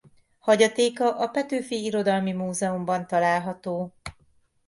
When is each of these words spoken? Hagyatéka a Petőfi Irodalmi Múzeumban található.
Hagyatéka 0.39 1.15
a 1.17 1.27
Petőfi 1.29 1.83
Irodalmi 1.83 2.31
Múzeumban 2.31 3.07
található. 3.07 3.93